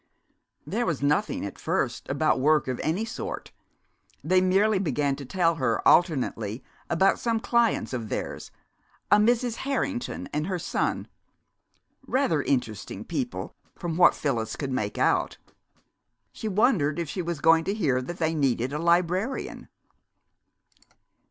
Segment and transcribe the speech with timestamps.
[0.65, 3.51] There was nothing, at first, about work of any sort.
[4.23, 8.49] They merely began to tell her alternately about some clients of theirs,
[9.11, 9.57] a Mrs.
[9.57, 11.07] Harrington and her son:
[12.07, 15.37] rather interesting people, from what Phyllis could make out.
[16.31, 19.69] She wondered if she was going to hear that they needed a librarian.